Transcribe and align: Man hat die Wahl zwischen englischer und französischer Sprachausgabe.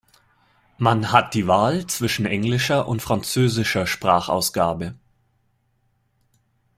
Man 0.79 1.11
hat 1.11 1.35
die 1.35 1.45
Wahl 1.45 1.85
zwischen 1.85 2.25
englischer 2.25 2.87
und 2.87 3.03
französischer 3.03 3.85
Sprachausgabe. 3.85 4.95